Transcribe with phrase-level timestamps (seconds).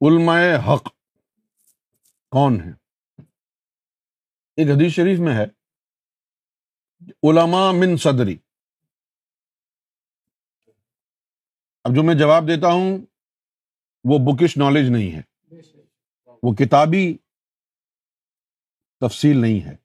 [0.00, 0.88] علماء حق
[2.30, 2.70] کون ہے
[4.56, 5.44] ایک حدیث شریف میں ہے،
[7.30, 8.38] علماء من صدری۔
[11.84, 12.98] اب جو میں جواب دیتا ہوں،
[14.04, 15.22] وہ بکش نالج نہیں ہے۔
[16.42, 17.18] وہ کتابی
[19.00, 19.76] تفصیل نہیں ہے۔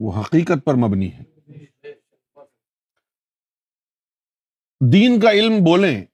[0.00, 1.22] وہ حقیقت پر مبنی ہے۔
[4.92, 6.04] دین کا علم بولیں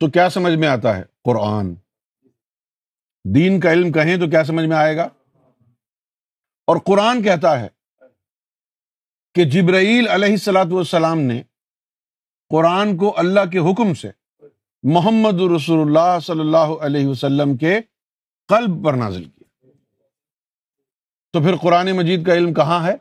[0.00, 1.85] تو کیا سمجھ میں آتا ہے؟ قرآن۔
[3.34, 5.08] دین کا علم کہیں تو کیا سمجھ میں آئے گا؟
[6.66, 7.68] اور قرآن کہتا ہے
[9.34, 11.42] کہ جبرائیل علیہ السلاۃ والسلام نے
[12.48, 14.10] قرآن کو اللہ کے حکم سے
[14.82, 17.80] محمد رسول اللہ صلی اللہ علیہ وسلم کے
[18.48, 19.70] قلب پر نازل کیا۔
[21.32, 22.96] تو پھر قرآن مجید کا علم کہاں ہے؟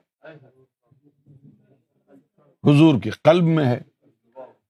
[2.64, 3.82] حضور کے قلب میں ہے۔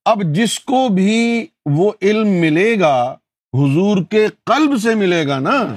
[0.06, 3.18] اب جس کو بھی وہ علم ملے گا
[3.56, 5.76] حضور کے قلب سے ملے گا نا۔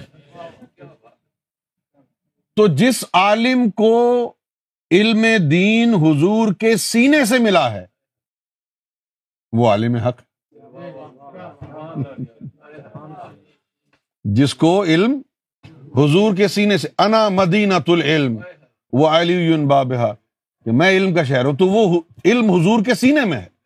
[2.56, 3.92] تو جس عالم کو
[4.90, 7.86] علم دین حضور کے سینے سے ملا ہے،
[9.52, 10.20] وہ عالم حق
[14.24, 15.20] جس کو علم
[15.96, 18.36] حضور کے سینے سے، انا مدینہ العلم
[18.92, 20.12] وہ علی بابہ
[20.64, 23.57] کہ میں علم کا شہر ہوں، تو وہ علم حضور کے سینے میں ہے۔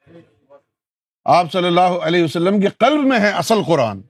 [1.25, 4.01] آپ صلی اللہ علیہ وسلم کے قلب میں ہے اصل قرآن۔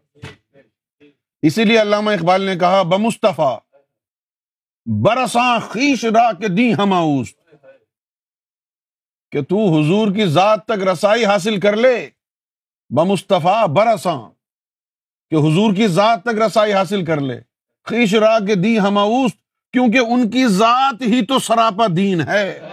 [1.43, 3.59] اسی لیے علامہ اقبال نے کہا، بمصطفیٰ،
[4.87, 7.35] برساں خیش را کے دی ہماؤس
[9.31, 12.11] کہ تو حضور کی ذات تک رسائی حاصل کر لے۔
[12.91, 14.31] بمصطفیٰ، برساں،
[15.31, 17.41] کہ حضور کی ذات تک رسائی حاصل کر لے۔
[17.85, 19.33] خیش را کے دی ہماؤس
[19.73, 22.72] کیونکہ ان کی ذات ہی تو سراپا دین ہے۔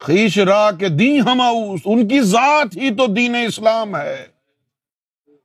[0.00, 4.26] خیش را کے دی ہماؤس ان کی ذات ہی تو دین اسلام ہے۔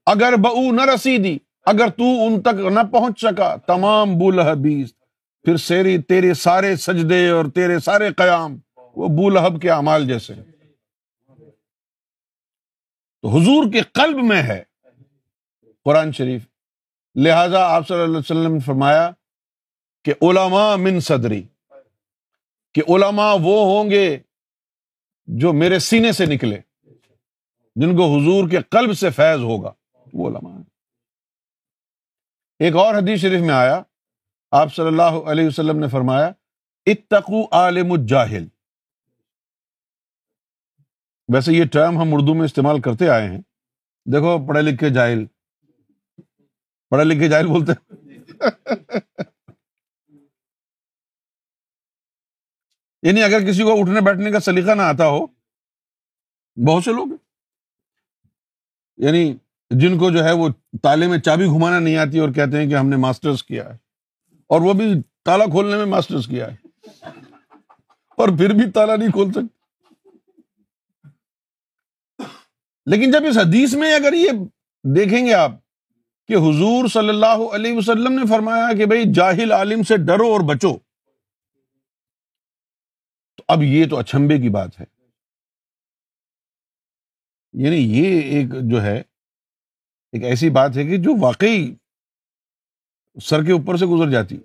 [0.06, 4.94] اگر بہو نہ رسیدی، اگر تو ان تک نہ پہنچ سکا، تمام بول حبیز
[5.46, 10.34] پھر سیری، تیرے سارے سجدے اور تیرے سارے قیام، وہ بولہب کے اعمال جیسے۔
[13.22, 14.64] تو حضور کے قلب میں ہے۔
[15.86, 16.46] قرآن شریف۔
[17.16, 19.10] لہذا آپ صلی اللہ علیہ وسلم نے فرمایا
[20.06, 21.44] کہ علماء من صدری،
[22.76, 24.18] کہ علماء وہ ہوں گے
[25.28, 26.60] جو میرے سینے سے نکلے،
[27.76, 29.72] جن کو حضور کے قلب سے فیض ہوگا،
[30.14, 30.62] وہ علماء
[32.60, 33.82] ایک اور حدیث شریف میں آیا،
[34.52, 36.32] آپ صلی اللہ علیہ وسلم نے فرمایا
[36.86, 38.48] اتقو عالم الجاہل۔
[41.34, 43.42] ویسے یہ ٹرم ہم اردو میں استعمال کرتے آئے ہیں۔
[44.06, 45.26] دیکھو، پڑھے لکھے جاہل۔
[46.90, 47.94] پڑھے لکھے جاہل بولتے۔
[53.06, 55.28] یعنی اگر کسی کو اٹھنے بیٹھنے کا سلیقہ نہ آتا ہو،
[56.68, 57.08] بہت سے لوگ
[58.98, 59.38] یعنی
[59.70, 60.50] جن کو جو ہے وہ
[60.84, 63.78] تالے میں چابی گھمانا نہیں آتی اور کہتے ہیں کہ ہم نے ماسٹرس کیا ہے۔
[64.50, 66.68] اور وہ بھی تالا کھولنے میں ماسٹرس کیا ہے۔
[68.18, 69.56] اور پھر بھی تالا نہیں کھول سکتے۔
[72.86, 74.30] لیکن جب اس حدیث میں اگر یہ
[74.84, 75.52] دیکھیں گے آپ
[76.28, 80.40] کہ حضور صلی اللہ علیہ وسلم نے فرمایا کہ بھائی جاہل عالم سے ڈرو اور
[80.40, 80.85] بچو۔
[83.36, 84.86] تو اب یہ تو اچھمبے کی بات ہے۔
[87.54, 88.98] یعنی یہ ایک جو ہے،
[90.12, 91.76] ایک ایسی بات ہے کہ جو واقعی
[93.24, 94.38] سر کے اوپر سے گزر جاتی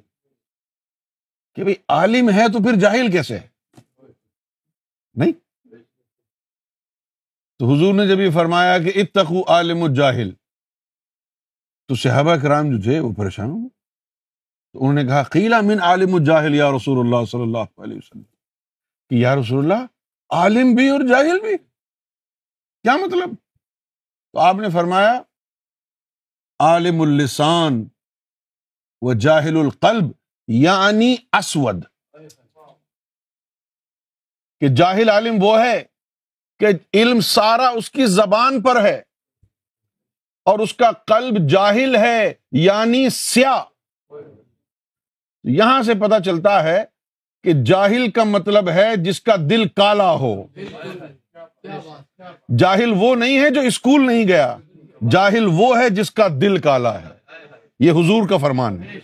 [1.54, 3.48] کہ بھائی عالم ہے تو پھر جاہل کیسے ہے؟
[5.14, 5.32] نہیں۔
[7.58, 10.30] تو حضور نے جب یہ فرمایا کہ اتقو عالم الجاہل،
[11.86, 13.68] تو صحابہ کرام جو تھے وہ پریشان ہوں
[14.72, 18.22] تو انہوں نے کہا قیلا من عالم الجاہل یا رسول اللہ صلی اللہ علیہ وسلم۔
[19.10, 19.86] کہ یا رسول اللہ،
[20.30, 21.58] عالم بھی اور جاہل بھی۔
[22.82, 23.34] کیا مطلب؟
[24.32, 25.22] تو آپ نے فرمایا،
[26.58, 27.84] عالم السان
[29.00, 30.04] و جاہل القلب
[30.48, 31.84] یعنی اسود۔
[34.60, 35.84] کہ جاہل عالم وہ ہے
[36.58, 39.02] کہ علم سارا اس کی زبان پر ہے
[40.44, 43.64] اور اس کا قلب جاہل ہے یعنی سیاہ۔
[45.44, 46.84] یہاں سے پتا چلتا ہے
[47.44, 50.46] کہ جاہل کا مطلب ہے جس کا دل کالا ہو۔
[52.58, 54.56] جاہل وہ نہیں ہے جو اسکول نہیں گیا۔
[55.10, 57.08] جاہل وہ ہے جس کا دل کالا ہے۔
[57.80, 58.98] یہ حضور کا فرمان ہے۔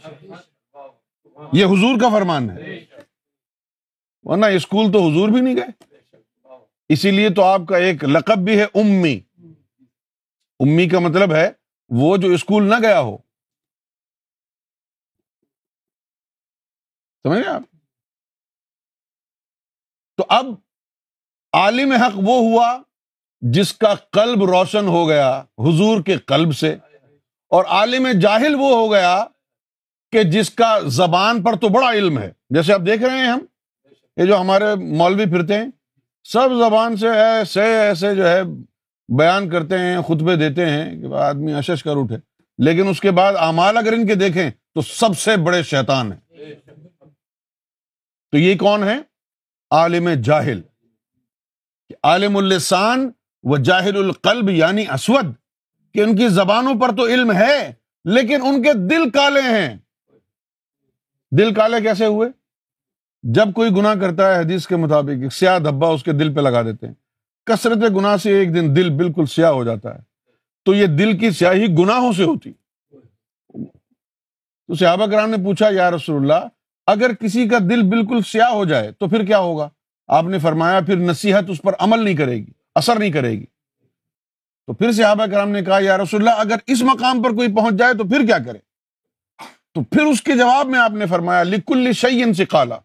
[1.53, 2.85] یہ حضور کا فرمان ہے۔
[4.23, 5.95] ورنہ اسکول تو حضور بھی نہیں گئے۔
[6.89, 9.21] اسی لیے تو آپ کا ایک لقب بھی ہے امی۔
[10.61, 11.49] امی کا مطلب ہے
[11.89, 13.19] وہ جو اسکول نہ گیا ہو۔
[17.23, 17.76] سمجھ گئے آپ؟
[20.19, 20.47] تو اب
[21.53, 22.77] عالم حق وہ ہوا
[23.43, 26.75] جس کا قلب روشن ہو گیا حضور کے قلب سے،
[27.53, 29.25] اور عالم جاہل وہ ہو گیا
[30.13, 33.45] کہ جس کا زبان پر تو بڑا علم ہے۔ جیسے آپ دیکھ رہے ہیں ہم،
[34.17, 35.67] یہ جو ہمارے مولوی پھرتے ہیں،
[36.27, 38.43] سب زبان سے ایسے ایسے جو ہے
[39.09, 42.17] بیان کرتے ہیں، خطبے دیتے ہیں کہ آدمی اشش کر اٹھے۔
[42.59, 46.21] لیکن اس کے بعد امال اگر ان کے دیکھیں تو سب سے بڑے شیطان ہیں۔
[48.33, 48.97] تو یہ کون ہے
[49.77, 50.61] عالم جاہل
[52.03, 53.11] عالم السان
[53.43, 55.25] و جاہل القلب یعنی اسود،
[55.95, 57.73] کہ ان کی زبانوں پر تو علم ہے،
[58.05, 59.79] لیکن ان کے دل کالے ہیں۔
[61.39, 62.29] دل کالے کیسے ہوئے؟
[63.23, 66.63] جب کوئی گنا کرتا ہے حدیث کے مطابق سیاہ دھبا اس کے دل پہ لگا
[66.63, 66.95] دیتے ہیں۔
[67.47, 70.01] کثرت گنا سے ایک دن دل بالکل سیاہ ہو جاتا ہے۔
[70.65, 72.53] تو یہ دل کی سیاہی گناہوں سے ہوتی۔
[74.67, 76.49] تو صحابہ کرام نے پوچھا، یا رسول اللہ
[76.87, 79.69] اگر کسی کا دل بالکل سیاہ ہو جائے تو پھر کیا ہوگا؟
[80.09, 83.45] آپ نے فرمایا پھر نصیحت اس پر عمل نہیں کرے گی، اثر نہیں کرے گی۔
[84.67, 87.75] تو پھر صحابہ کرام نے کہا، یا رسول اللہ، اگر اس مقام پر کوئی پہنچ
[87.75, 88.59] جائے تو پھر کیا کرے؟
[89.75, 92.79] تو پھر اس کے جواب میں آپ نے فرمایا، لکل شعین سے کالا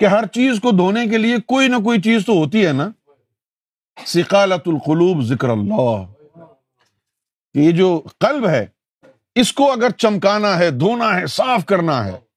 [0.00, 2.90] کہ ہر چیز کو دھونے کے لیے کوئی نہ کوئی چیز تو ہوتی ہے نا۔
[4.06, 6.04] سکالت القلوب ذکر اللہ۔
[7.54, 8.66] یہ جو قلب ہے،
[9.34, 12.29] اس کو اگر چمکانا ہے، دھونا ہے، صاف کرنا ہے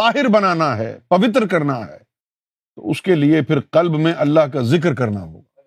[0.00, 4.60] طاہر بنانا ہے، پوتر کرنا ہے، تو اس کے لیے پھر قلب میں اللہ کا
[4.68, 5.62] ذکر کرنا ہوگا۔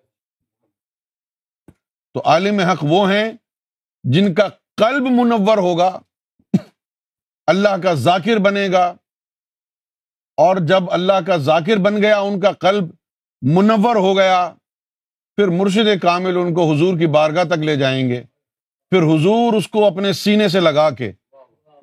[2.14, 3.30] تو عالم حق وہ ہیں
[4.04, 5.90] جن کا قلب منور ہوگا،
[7.48, 8.84] اللہ کا ذاکر بنے گا،
[10.38, 12.84] اور جب اللہ کا ذاکر بن گیا، ان کا قلب
[13.42, 14.38] منور ہو گیا،
[15.38, 18.22] پھر مرشد کامل ان کو حضور کی بارگاہ تک لے جائیں گے۔
[18.92, 21.12] پھر حضور اس کو اپنے سینے سے لگا کے،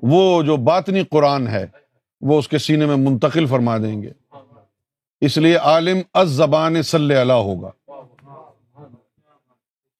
[0.02, 1.66] وہ جو باطنی قرآن ہے
[2.22, 4.10] وہ اس کے سینے میں منتقل فرما دیں گے۔
[5.20, 7.70] اس لیے عالم از زبان صلی اللہ ہوگا۔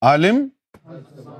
[0.01, 0.47] عالم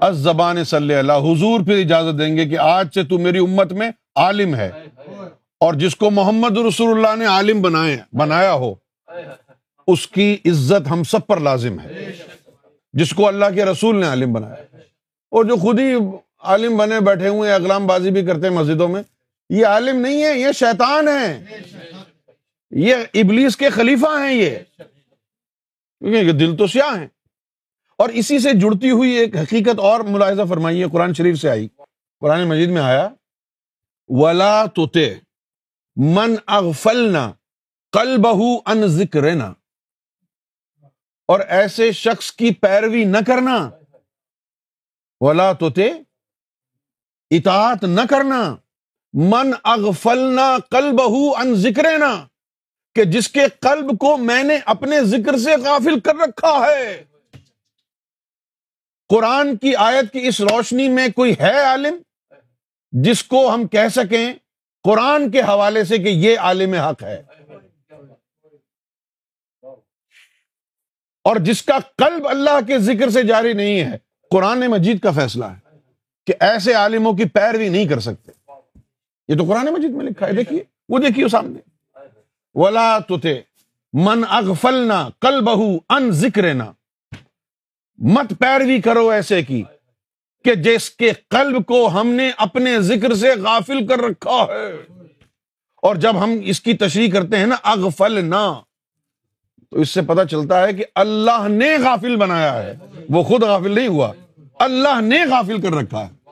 [0.01, 3.74] از زبان صلی اللہ حضور پھر اجازت دیں گے کہ آج سے تو میری امت
[3.74, 4.71] میں عالم ہے۔
[5.59, 8.75] اور جس کو محمد رسول اللہ نے عالم بنائے، بنایا ہو،
[9.88, 12.12] اس کی عزت ہم سب پر لازم ہے۔
[12.94, 14.56] جس کو اللہ کے رسول نے عالم بنایا۔
[15.31, 15.94] اور جو خود ہی
[16.39, 19.03] عالم بنے بیٹھے ہوئے اغلام بازی بھی کرتے ہیں مسجدوں میں
[19.54, 21.46] یہ عالم نہیں ہے، یہ شیطان ہے۔
[22.72, 24.58] یہ ابلیس کے خلیفہ ہیں یہ۔
[26.00, 27.08] کیونکہ دل تو سیاہ ہیں۔
[27.98, 31.68] اور اسی سے جڑتی ہوئی ایک حقیقت اور ملاحظہ فرمائی ہے قرآن شریف سے آئی۔
[32.20, 33.10] قرآن مجید میں آیا،
[34.08, 34.86] ولا تو
[35.96, 37.32] من اغفلنا
[37.92, 39.24] کل بہو ان ذکر
[41.28, 43.70] اور ایسے شخص کی پیروی نہ کرنا۔
[45.22, 45.68] ولا تو
[47.32, 48.56] اطاعت نہ کرنا۔
[49.13, 51.86] من اغفلنا کل بہو ان ذکر
[52.95, 57.04] کہ جس کے قلب کو میں نے اپنے ذکر سے غافل کر رکھا ہے۔
[59.10, 61.98] قرآن کی آیت کی اس روشنی میں کوئی ہے عالم؟
[62.92, 64.33] جس کو ہم کہہ سکیں
[64.83, 67.24] قرآن کے حوالے سے کہ یہ عالم حق ہے۔
[71.24, 73.98] اور جس کا قلب اللہ کے ذکر سے جاری نہیں ہے،
[74.30, 75.77] قرآن مجید کا فیصلہ ہے
[76.25, 78.43] کہ ایسے عالموں کی پیروی نہیں کر سکتے۔
[79.28, 81.60] یہ تو قرآن مجید میں لکھا ہے۔ دیکھیے، وہ دیکھیے سامنے۔
[82.56, 83.42] ولا تھے
[83.94, 86.54] من اغفلنا کل بہو ان ذکر
[87.97, 89.64] مت پیروی کرو ایسے کی
[90.44, 94.94] کہ جس کے قلب کو ہم نے اپنے ذکر سے غافل کر رکھا ہے۔
[95.76, 98.59] اور جب ہم اس کی تشریح کرتے ہیں نا اغفل نہ
[99.69, 102.76] تو اس سے پتا چلتا ہے کہ اللہ نے غافل بنایا ہے۔
[103.09, 104.12] وہ خود غافل نہیں ہوا۔
[104.59, 106.22] اللہ نے غافل کر رکھا ہے۔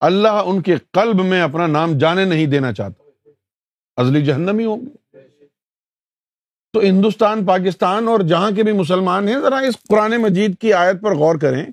[0.00, 3.02] اللہ ان کے قلب میں اپنا نام جانے نہیں دینا چاہتا۔
[3.96, 5.18] ازلی جہنمی ہوں۔ گے
[6.72, 11.00] تو ہندوستان، پاکستان اور جہاں کے بھی مسلمان ہیں، ذرا اس قرآن مجید کی آیت
[11.02, 11.66] پر غور کریں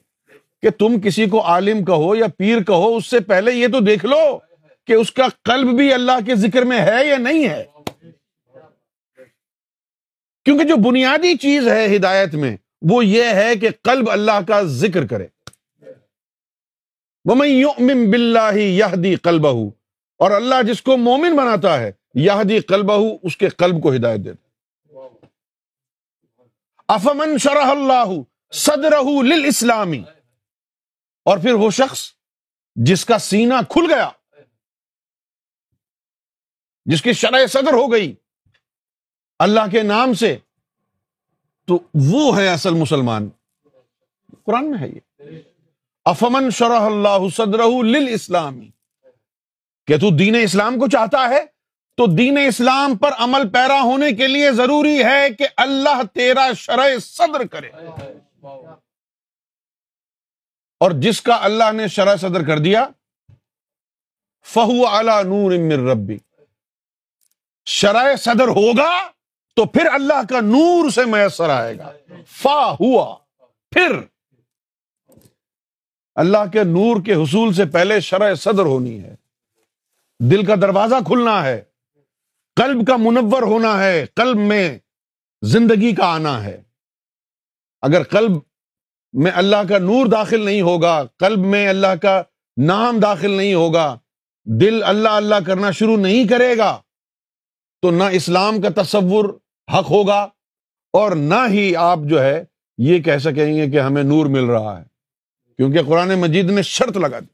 [0.61, 4.05] کہ تم کسی کو عالم کہو یا پیر کہو، اس سے پہلے یہ تو دیکھ
[4.05, 4.39] لو
[4.87, 7.63] کہ اس کا قلب بھی اللہ کے ذکر میں ہے یا نہیں ہے۔
[10.45, 12.57] کیونکہ جو بنیادی چیز ہے ہدایت میں،
[12.89, 15.27] وہ یہ ہے کہ قلب اللہ کا ذکر کرے۔
[17.27, 19.69] بِاللَّهِ يَهْدِي قَلْبَهُ
[20.17, 24.45] اور اللہ جس کو مومن بناتا ہے، یہدی قلبہ، اس کے قلب کو ہدایت دیتا
[26.87, 28.13] افمن شرح اللہ
[28.53, 30.03] صدرہ للاسلامی
[31.25, 32.11] اور پھر وہ شخص
[32.75, 34.09] جس کا سینہ کھل گیا،
[36.85, 38.15] جس کی شرح صدر ہو گئی،
[39.39, 40.37] اللہ کے نام سے،
[41.65, 43.29] تو وہ ہے اصل مسلمان۔
[44.43, 45.54] قرآن میں ہے یہ۔
[46.05, 47.59] افمن شرح اللہ صدر
[48.09, 48.69] اسلامی
[49.87, 51.45] کہ تو دین اسلام کو چاہتا ہے،
[51.97, 56.87] تو دین اسلام پر عمل پیرا ہونے کے لیے ضروری ہے کہ اللہ تیرا شرع
[57.01, 57.69] صدر کرے۔
[60.79, 62.87] اور جس کا اللہ نے شرع صدر کر دیا،
[64.45, 66.17] فہو اعلی نور من ربی۔
[67.65, 69.07] شرع صدر ہوگا
[69.55, 71.91] تو پھر اللہ کا نور سے میسر آئے گا۔
[72.27, 73.17] فا ہوا،
[73.71, 74.14] پھر۔
[76.15, 79.15] اللہ کے نور کے حصول سے پہلے شرع صدر ہونی ہے۔
[80.19, 81.61] دل کا دروازہ کھلنا ہے۔
[82.55, 84.79] قلب کا منور ہونا ہے۔ قلب میں
[85.41, 86.61] زندگی کا آنا ہے۔
[87.81, 88.31] اگر قلب
[89.13, 92.21] میں اللہ کا نور داخل نہیں ہوگا، قلب میں اللہ کا
[92.57, 93.97] نام داخل نہیں ہوگا،
[94.45, 96.81] دل اللہ اللہ کرنا شروع نہیں کرے گا،
[97.81, 99.25] تو نہ اسلام کا تصور
[99.73, 100.27] حق ہوگا
[100.93, 102.43] اور نہ ہی آپ جو ہے
[102.77, 104.94] یہ کہہ سکیں گے کہ ہمیں نور مل رہا ہے۔
[105.57, 107.25] کیونکہ قرآن مجید نے شرط لگا دی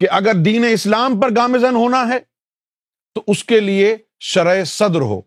[0.00, 2.18] کہ اگر دین اسلام پر گامزن ہونا ہے
[3.14, 5.20] تو اس کے لیے شرح صدر ہو۔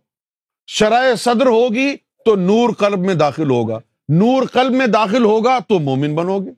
[0.68, 5.80] شرح صدر ہوگی تو نور قلب میں داخل ہوگا۔ نور قلب میں داخل ہوگا تو
[5.80, 6.52] مومن بنو گے۔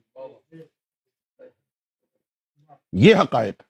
[2.92, 3.62] یہ حقائق۔